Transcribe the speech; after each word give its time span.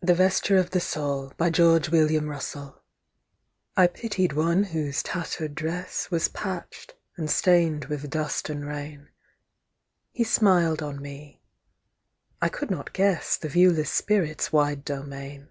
THE 0.00 0.14
VESTURE 0.14 0.58
OF 0.58 0.70
THE 0.70 0.78
SOUL 0.78 1.32
I 3.76 3.86
pitied 3.88 4.32
one 4.32 4.62
whose 4.62 5.02
tattered 5.02 5.56
dress 5.56 6.08
Was 6.08 6.28
patched, 6.28 6.94
and 7.16 7.28
stained 7.28 7.86
with 7.86 8.08
dust 8.08 8.48
and 8.48 8.64
rain; 8.64 9.08
He 10.12 10.22
smiled 10.22 10.84
on 10.84 11.02
me; 11.02 11.42
I 12.40 12.48
could 12.48 12.70
not 12.70 12.92
guess 12.92 13.36
The 13.36 13.48
viewless 13.48 13.90
spirit's 13.90 14.52
wide 14.52 14.84
domain. 14.84 15.48